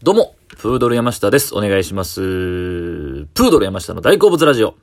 [0.00, 1.56] どうも、プードル山下です。
[1.56, 2.20] お願いします。
[2.20, 4.76] プードル山下の大好物ラジオ。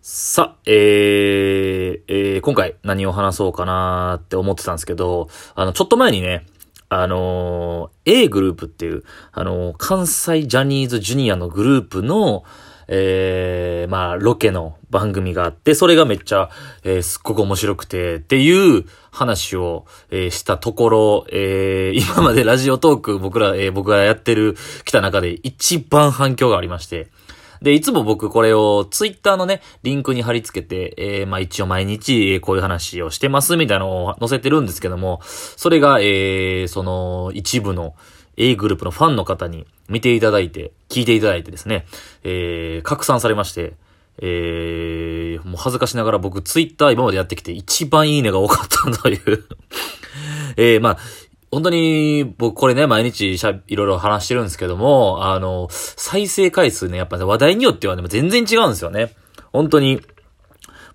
[0.00, 6.46] さ、えー、えー、今回何を話そうかなーって思ってたんですけど、あの、ちょっと前にね、
[6.88, 9.02] あのー A グループっていう、
[9.32, 12.44] あのー関西ジャニーズジュニアのグループの、
[12.88, 16.50] えー、まあ、ロケの番組があって、それがめっちゃ、
[16.84, 27.08] えーすっごく面白くて、っていう話を、えーしたところ、えー 今までラジオトーク僕ら、えー僕がやってる、来た中で一番反響がありまして、
[27.62, 37.94] で、いつも僕これをツイッターのね、リンクに貼り付けて、えーまあ一応毎日こういう話をしてますみたいなのを載せてるんですけども、それが、えーその一部の
[38.36, 41.86] A グループのファンの方に見ていただいて、聞いていただいてですね、
[42.24, 43.74] えー拡散されまして、
[44.18, 49.44] えーもう恥ずかしながら僕ツイッター今までやってきて一番いいねが多かったという
[50.56, 50.98] えーまあ、
[51.50, 59.14] 本当に、僕これね、毎日しゃ、いろいろ話してるんですけども、あの、再生回数ね、やっぱね、話題によってはね、全然違うんですよね。
[59.52, 60.00] 本当に、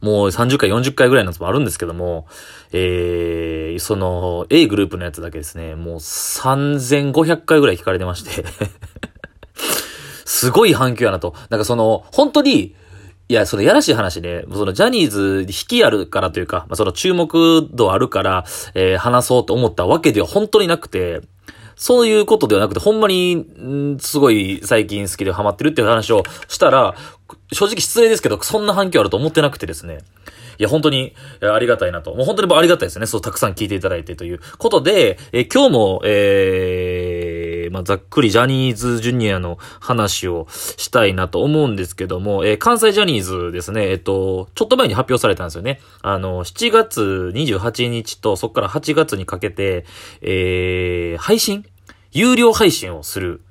[0.01, 2.27] もう30回、40回ぐらいのやつもあるんですけども、
[2.73, 8.43] えー、その、A グループのやつだけですね、もう3500回ぐらい聞かれてまして、
[10.25, 11.35] すごい反響やなと。
[11.49, 12.75] なんかその、本当に、
[13.29, 21.21] いや、そのやらしい話ね、そのジャニーズ引きあるからというか、まあ、その注目度あるから、えー話そうと思ったわけでは本当になくて、
[21.81, 26.93] そういうことではなくて、ほんまに、んすごい最近好きでハマってるっていう話をしたら、
[27.51, 29.97] 正直失礼ですけど、そんな反響あると思ってなくてですね。
[30.59, 32.13] いや、本当に、ありがたいなと。
[32.13, 33.07] もう本当にありがたいですね。
[33.07, 45.81] そう、たくさん聞いていただいてということで、え今日も、えー、まあ、ざっくりジャニーズジュニアの話をしたいなと思うんですけども、えー関西ジャニーズですね、えっ、と、ちょっと前に発表されたんですよね。
[46.03, 49.85] あの、7月28日と、そこから8月にかけて、
[50.21, 51.65] えー、配信
[52.11, 53.41] 有料配信をする。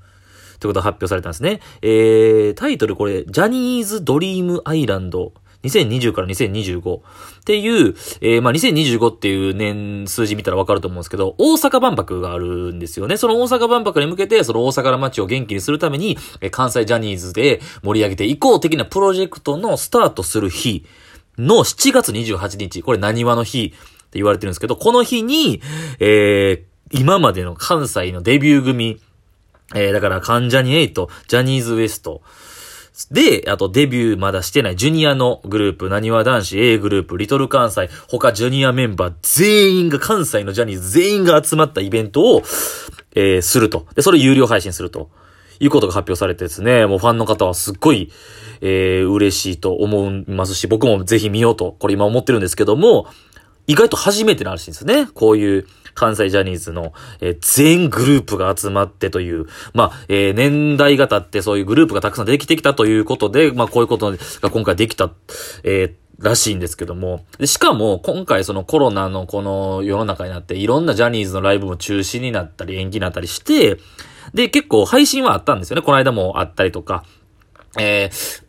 [0.61, 1.61] ということが発表されたんですね。
[1.81, 5.33] えー、タイトルこれ、ジャニーズドリームアイランド。
[5.63, 7.03] 2020から2025っ
[7.45, 13.17] ていう、えー、まあ、2025っていう年数字見たらわかると思うんですけど、大阪万博があるんですよね。
[13.17, 20.85] その大阪万博に向けて、その大阪の街を元気にするために、えー関西ジャニーズで盛り上げていこう的なプロジェクトのスタートする日
[21.39, 25.63] の7月28日、これ何話の日って言われてるんですけど、この日に、
[26.01, 29.01] えー、今までの関西のデビュー組、
[29.75, 32.21] えー、だから、関ジャニエイト、ジャニーズ WEST。
[33.11, 42.43] で、あとデビューまだしてないジュニアのグループ、なにわ男子 A グループ、リトル関西、他ジュニアメンバー全員が、関西のジャニーズ全員が集まったイベントを、
[43.15, 43.87] えー、すると。
[43.95, 45.11] で、それ有料配信すると。
[45.63, 48.11] いうことが発表されてですね、もうファンの方はすっごい、
[48.63, 53.07] えー、嬉しいと思いますし、僕もぜひ見ようと、これ今思ってるんですけども、
[53.67, 55.07] 意外と初めてのらしいんですね。
[55.13, 65.11] こういう関西ジャニーズの、えー全グループが集まってという、まあ、えー年代が経ってそういうグループがたくさんできてきたということで、まあ、こういうことが今回できた、
[65.65, 67.25] えーらしいんですけども。
[67.39, 73.79] でしかも、今回そのコロナのこの世の中になって、いろんなジャニーズのライブも中止になったり、延期になったりして、
[74.35, 75.83] で、結構配信はあったんですよね。
[75.83, 77.05] この間もあったりとか。
[77.79, 78.45] えー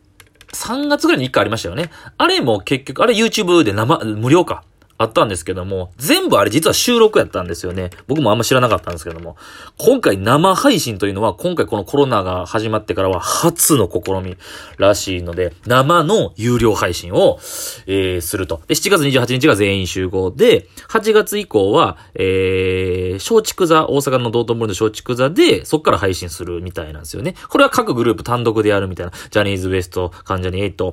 [0.54, 1.90] 3月ぐらいに1回ありましたよね。
[2.18, 4.64] あれも結局、あれ YouTube で生、無料か。
[5.02, 7.90] あったんですけども、全部あれ実は収録やったんですよね。
[8.06, 9.36] 僕もあんま知らなかったんですけども。
[9.78, 14.36] 今回生配信というのは、今回このコロナが始まってからは初の試み
[14.78, 17.38] らしいので、生の有料配信を、
[17.86, 18.62] えーすると。
[18.66, 27.34] で、7月28日が全員集合で、8月以降は、えー、松竹座、大阪の道頓堀の松竹座で、そっから配信するみたいなんですよね。
[27.48, 29.12] これは各グループ単独でやるみたいな。
[29.30, 30.92] ジャニーズ WEST、関ジャニ8。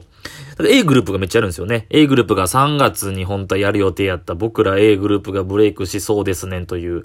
[0.67, 1.87] A グループがめっちゃあるんですよね。
[1.89, 7.03] A グループが3月に本体やる予定やった僕ら A グループがブレイクしそうですねんという、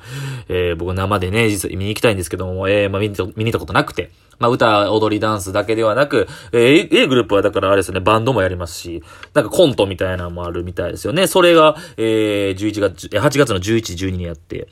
[0.48, 4.10] えー、僕生でね、実際見に行きたいんですけども、えー、まあ見に行ったことなくて。
[4.38, 9.02] まあ歌、踊り、ダンスだけではなく、えー A, グループはだからあれですね、バンドもやりますし、
[9.32, 11.28] なんかコントみたいなのもあるみたいですよね。
[11.28, 14.68] それが、えー、11月、8月の11、12にやって、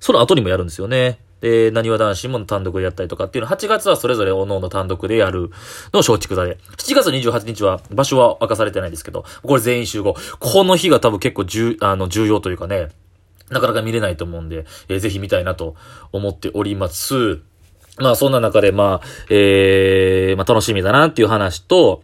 [0.00, 1.18] その後にもやるんですよね。
[1.42, 5.50] で、なにわ男子も単独でやったりとかっていうの、8月はそれぞれ各々単独でやる
[5.92, 6.56] のを松竹座で。
[6.78, 10.14] 7月28日は、場所は明かされてないですけど、これ全員集合。
[10.38, 12.90] この日が多分結構重、あの、重要というかね、
[13.50, 15.74] なかなか見れないと思うんで、えーぜひ見たいなと
[16.12, 17.40] 思っております。
[17.98, 22.02] まあそんな中で、まあ、えー、まあ楽しみだなっていう話と、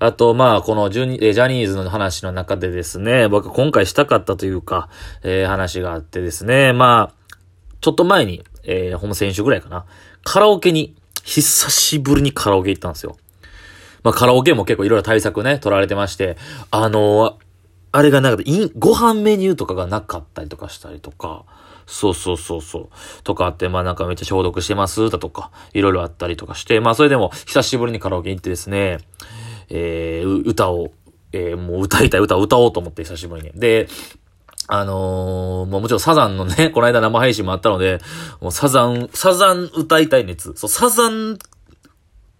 [0.00, 4.88] あと、まあ、このジュニえジャニーズの話の中でですね、僕今回したかったというか、
[5.22, 7.34] えー話があってですね、まあ、
[7.80, 9.84] ちょっと前に、えー、ほんま先週ぐらいかな、
[10.24, 13.16] カラオケに、久しぶりにカラオケ行ったんですよ。
[14.02, 16.36] まあ、カラオケも結構いろいろ対策ね、取られてまして、
[16.70, 17.38] あの
[17.92, 18.42] あれがなんか、
[18.76, 21.44] ご飯メニューとかがなかったりとかしたりとか、
[21.86, 22.88] そうそうそうそう。
[23.22, 28.98] とかあって、まあなんかめっちゃ消毒してますだとか、いろいろあったりとかして、まあそれでも久しぶりにカラオケ行ってですね、
[29.68, 30.90] えー、歌を、
[31.32, 33.52] えー、もう歌いたい歌を歌おうと思って久しぶりに。
[33.54, 33.88] で、
[34.66, 38.00] あのー、もうもちろんサザンのね、 この間生配信もあったので、
[38.40, 40.52] もうサザン、サザン歌いたい熱。
[40.56, 41.38] そう、サザン、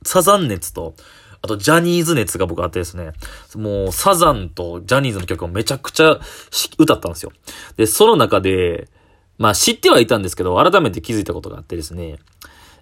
[0.04, 0.94] サザン熱と、
[1.42, 3.12] あと、ジャニーズ熱が僕あってですね、
[3.54, 6.18] もう、サザンとジャニーズの曲をめちゃくちゃ
[6.78, 7.32] 歌ったんですよ。
[7.76, 8.88] で、その中で、
[9.36, 12.18] まあ知ってはいたんですけど、改めて気づいたことがあってですね、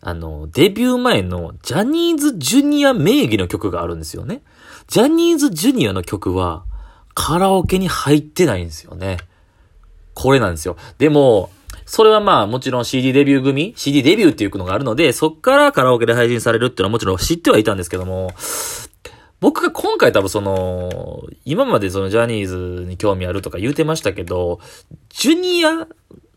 [0.00, 4.42] あの、デビュー前のジャニーズジュニア名義の曲があるんですよね。
[4.86, 6.64] ジャニーズジュニアの曲は、
[7.14, 9.18] カラオケに入ってないんですよね。
[10.14, 10.76] これなんですよ。
[10.98, 11.50] でも、
[11.86, 18.30] それはまあもちろん CD デビュー組 ?CD デビューっていうのがあるので、そっからカラオケで配信されるっていうのはもちろん知ってはいたんですけども、
[19.40, 24.60] 僕が今回多分その、今までそのジャニーズに興味あるとか言うてましたけど、
[25.10, 25.88] ジュニア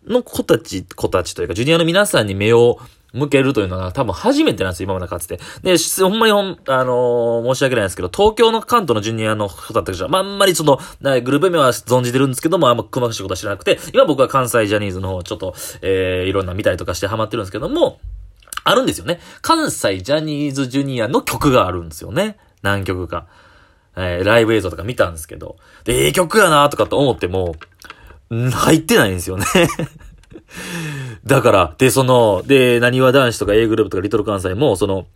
[0.08, 2.80] の子たち、子たちというか、ジュニアの皆さんに目を
[3.16, 5.40] 向けるというのが多分初めてなんですよ、今までかつて。
[5.64, 18.00] で、ほんまにほん、あのー、申し訳ないですけど、東京の関東のジュニアの方たちは、まあ、あんまりその、グループ名は存じてるんですけども、あんま細かいことは知らなくて、今僕は関西ジャニーズの方、ちょっと、えー、いろんな見たりとかしてハマってるんですけども、
[18.64, 19.20] あるんですよね。
[19.42, 22.38] 関西ジャニーズジュニアの曲があるんですよね。
[22.62, 23.28] 何曲か。
[23.96, 25.56] えー、ライブ映像とか見たんですけど。
[25.84, 27.56] で、ええ曲やなとかと思っても、
[28.30, 29.46] 入ってないんですよね
[31.26, 35.08] だから、で、その、で、何わ男子とか A グループとかリトル関西も、その、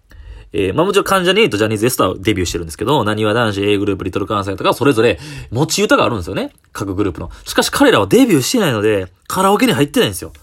[0.52, 5.20] えー、まあもちろん関ジャニーとジャニーズ S とはデビューしてるんですけど、何わ男子 A グループリトル関西とかそれぞれ
[5.52, 6.52] 持ち歌があるんですよね。
[6.74, 7.30] 各グループの。
[7.46, 10.34] しかし彼らはデビューしてないので、カラオケに入ってないんですよ。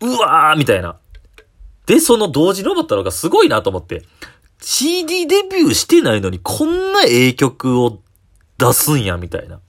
[0.00, 0.96] うわーみたいな。
[1.86, 4.04] で、その同時に思ったのがすごいなと思って。
[4.60, 8.00] CD デビューしてないのにこんなえ曲を
[8.58, 9.60] 出すんや、みたいな。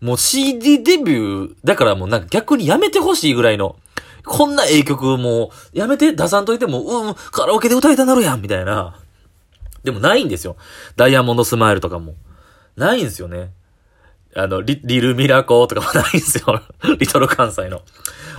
[0.00, 3.76] もう CD デビュー、だからもうなんか逆にやめてほしいぐらいの、
[4.24, 8.98] こんなええ曲もう、やめて出さんといても、うん、カラオケで歌いたなるやん、みたいな。
[9.84, 10.56] でもないんですよ。
[10.96, 12.14] ダイヤモンドスマイルとかも。
[12.76, 13.50] ないんですよね。
[14.34, 16.62] あの、リ、リルミラコとかもないんですよ。
[16.98, 17.82] リトル関西の。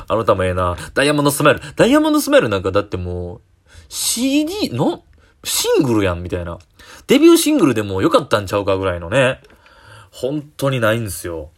[0.07, 0.75] あの歌もええな。
[0.93, 1.61] ダイヤモンドスマイル。
[1.75, 3.41] ダイヤモンドスマイルなんかだってもう、
[3.89, 5.03] CD の、
[5.43, 6.57] シングルやん、みたいな。
[7.07, 9.41] デビューシングルでもよかったんちゃうかぐらいのね。
[10.11, 11.51] 本当にないんですよ。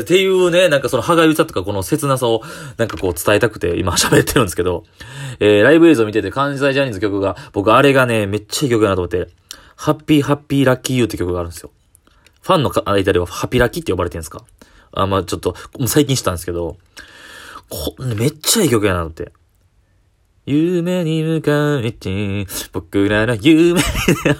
[0.00, 2.42] っていうね、なんかその歯がゆさとかこの切なさを
[2.78, 4.84] なんかこう伝えたくて今 喋ってるんですけど、
[5.38, 9.28] えー、ライブ映像見てて関西ジャニーズ曲が、僕あれがね、めっちゃいい曲だなと思って、
[9.76, 11.70] ハッピーハッピーラッキーユーって曲があるんですよ。
[12.40, 14.44] ファンの間ではハッピーラッキーって呼ばれてるんですか？
[14.92, 15.54] あ、まあちょっと、
[15.86, 16.76] 最近知ったんですけど、
[17.68, 19.32] こめっちゃいい曲やなって。
[20.44, 23.86] 夢に向かって、僕らの夢に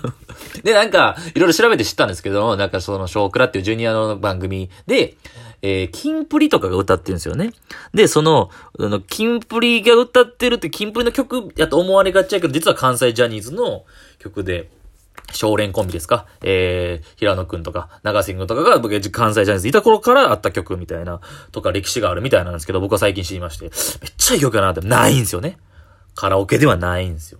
[0.64, 5.16] で、なんか、いろいろ調べて知ったんですけど、なんかその、少クラっていうジュニアの番組で、
[5.62, 7.52] えー、キンプリとかが歌ってるんですよね。
[7.94, 13.84] で、その、あの、キンプリが歌ってるって、キンプリの曲やと思われがちやけど、実は関西ジャニーズの
[14.18, 14.70] 曲で、
[15.32, 16.26] 少年コンビですか？
[16.42, 21.20] えー、平野くんとか、長瀬くんとかが僕関西ジャニーズいた頃からあった曲みたいな、
[21.52, 23.72] とか歴史があるみたいなんですけど、僕は最近知りまして、めっ
[24.16, 25.58] ちゃいい曲やなって、ないんですよね。
[26.14, 27.38] カラオケではないんですよ。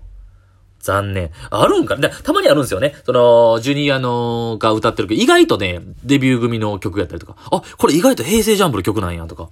[0.80, 1.30] 残念。
[1.50, 2.10] あるんかな？
[2.10, 2.94] たまにあるんですよね。
[3.06, 9.48] その、ジュニアのが歌ってるけど、意外とね、デビュー組の曲やったりとか、あ、これ意外と平成ジャンプの曲なんや、とか。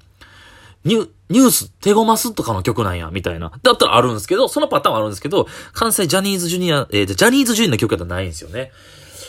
[0.85, 3.53] ニュ、ニュース、テゴマスとかの曲なんや、みたいな。
[3.63, 8.73] だったらあるんですけど、そのパターンはあるんですけど、関西ジャニーズジュニア、えー、ジャニーズジュニアの曲やったらないんですよね。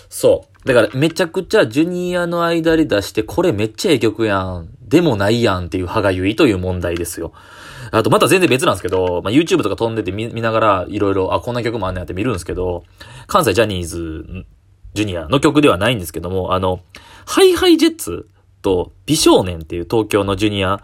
[0.10, 0.68] そう。
[0.68, 4.70] だから、めちゃくちゃジュニアの間で出して、これめっちゃええ曲やん。
[4.82, 7.32] でもないやんっていう歯がゆいという問題ですよ。
[7.92, 12.84] あとまた全然別なんですけど、まあ、YouTube とか飛んでて見ながらいろいろ、あ、こんな曲もあんねやって見るんですけど、
[13.28, 14.46] 関西ジャニーズ
[14.94, 16.82] ジュニアの曲ではないんですけども、あの、
[17.26, 18.28] ハイハイジェッツ
[18.62, 20.82] と美少年っていう東京のジュニア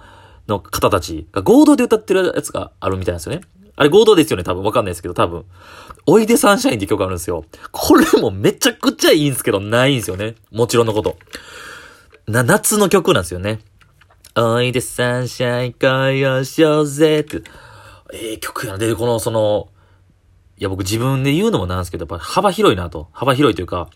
[0.47, 3.41] の方たちが合同で歌ってるやつがあるみたいなんですよね。
[3.75, 4.63] あれ合同ですよね、多分。
[4.63, 5.45] わかんないですけど、多分。
[6.07, 7.45] おいでサンシャインって曲あるんですよ。
[7.71, 10.35] これもめちゃくちゃいいんですけど、ないんですよね。
[10.51, 11.17] もちろんのこと。
[12.27, 13.59] な、夏の曲なんですよね。
[14.39, 17.41] おいでサンシャイン恋をしようぜって。
[18.13, 18.77] ええー、曲やな。
[18.77, 19.69] で、この、その、
[20.59, 23.07] いや、僕自分で言うのもなんですけど、やっぱ幅広いなと。
[23.13, 23.89] 幅広いというか、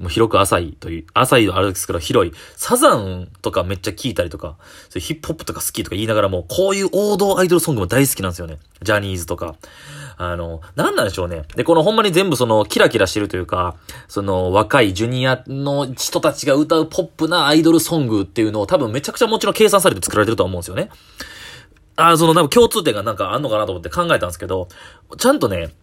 [0.00, 2.32] もう広く浅いという、浅いのあるんですけど広い。
[2.56, 4.56] サザンとかめっちゃ聞いたりとか、
[4.88, 8.58] そヒップホップとか好きとか言いながらも、こういう王道アイドルソングも大好きなんですよね。
[8.82, 9.56] ジャニーズとか。
[10.16, 11.42] あの、なんなんでしょうね。
[11.56, 13.74] で、このほんまに全部その、キラキラしてるというか、
[14.08, 20.90] その、若いジュニアの人たちが歌うポップなアイドルソングっていうのを多分めちゃくちゃもちろん計算されて作られてると思うんですよね。
[21.96, 24.68] あその、多分共通点がなんかあんのかなと思って考えたんですけど、
[25.18, 25.74] ちゃんとね、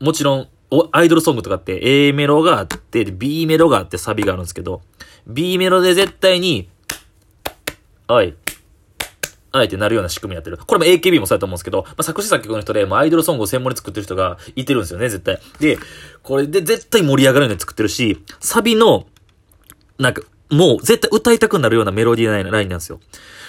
[0.00, 0.48] もちろん、
[0.92, 4.82] アイドルソングとかって A メロがあって、B メロがあってサビがあるんですけど、
[5.26, 6.68] B メロで絶対に、
[8.08, 8.34] おい、
[9.52, 10.58] あえてなるような仕組みやってる。
[10.58, 15.38] これも AKB もそうやと思うんですけど、まあ、作詞作曲の人で、もうアイドルソングを専門に作ってる人がいてるんですよね、絶対。
[15.60, 15.78] で、
[16.22, 19.06] これで絶対盛り上がるように作ってるし、サビの、
[19.98, 23.00] なんか、もう絶対歌いたくなるようなメロディーラインなんですよ。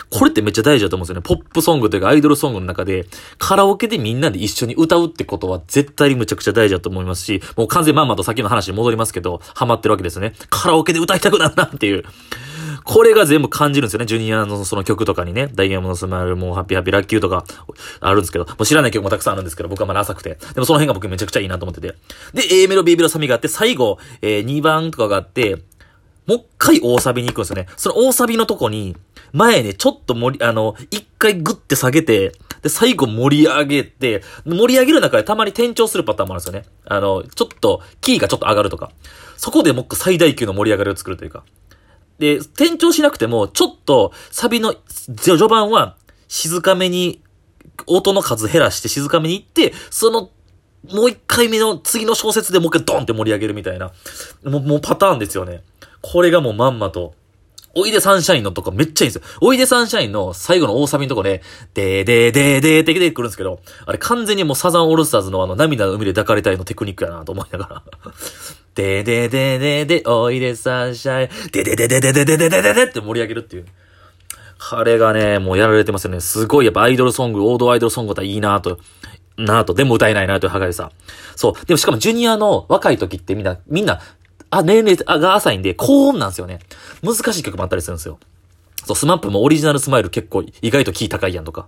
[0.10, 1.22] これってめっちゃ大事だと思うんですよね。
[1.22, 3.06] ポップソングというかアイドルソングの中で、
[3.38, 10.34] カラオケでみんなで一緒に歌うってことは絶対にむちゃくちゃ大事だと思いますし、もう完全まんまと先の話に戻りますけど、ハマってるわけですね。
[10.50, 12.04] カラオケで歌いたくなるなっていう。
[12.84, 14.06] これが全部感じるんですよね。
[14.06, 15.50] ジュニアのその曲とかにね。
[15.54, 17.44] ダイヤモンドスマイル、もうハッピーハッピーラッキーとか
[18.00, 20.38] あるんですけど、もう知らない曲もたくさんあるんですけど、僕はまだ浅くて。
[20.54, 21.96] でもその辺が僕めちゃくちゃいいなと思ってて。
[22.36, 25.58] で、A メロ、B メロ、サビがあって、最後、えー、2番とかがあって、
[26.28, 27.68] もう一回大サビに行くんですよね。
[27.78, 28.96] その大サビのとこに、
[29.32, 36.68] 前ね、ちょっと盛り、あの、一回グッて下げて、で、最後盛り上げて、盛り上げる中でたまに転調するパターンもあるんですよね。
[36.86, 38.92] あの、ちょっと、キーがちょっと上がるとか。
[39.38, 41.44] そこでもう最大級の盛り上がりを作るというか。
[42.18, 44.76] で、転調しなくても、ちょっと、サビの、
[45.18, 47.22] 序盤は、静かめに、
[47.88, 50.30] 音の数減らして静かめに行って、その、
[50.92, 53.92] もう一回目の次の小説でもう一回ドンって盛り上げるみたいな、
[54.44, 55.64] もう、もうパターンですよね。
[56.02, 57.14] これがもうまんまと、
[57.78, 59.38] おいでサンシャインのとこめっちゃいいんですよ。
[59.42, 61.42] おいでサンシャインの最後の大サビのとこで、
[61.74, 67.84] でーでーでーでーって出てくるんですけど、あれ完全にもうサザンオールスターズのあの涙の海で抱かれたいのテクニックやなと思いながら。
[68.76, 73.66] でーでーでーでーでー、おいでサンシャイン、でででででででででででって盛り上げるっていう。
[74.58, 76.22] 彼がね、もうやられてますよね。
[76.22, 78.80] すごいやっぱアイドルソング、王道アイドルソングだったらいいなと。
[79.38, 80.92] なぁと、でも歌えないなという歯がゆさ。
[81.36, 81.66] そう。
[81.66, 84.02] でもしかもジュニアの若い時ってみんな、みんな
[84.50, 86.60] あ、年齢が浅いんで、高音なんですよね。
[87.04, 88.20] 難しい曲もあったりするんですよ。
[88.86, 91.68] そう、 SMAP もオリジナルスマイル結構意外とキー高いやんとか。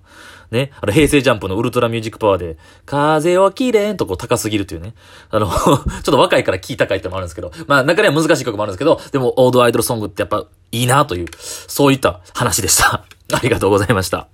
[0.52, 0.72] ね。
[0.80, 4.94] あの、平成ジャンプの Ultra Music Power で、風をきれんとこう高すぎるっていうね。
[5.30, 13.04] あの ちょっと若いからキー高いってのもあるんですけど、まあ中には難しい曲もあるんですけど、でもオードアイドルソングってやっぱいいなという、そういった話でした。
[13.34, 14.28] ありがとうございました。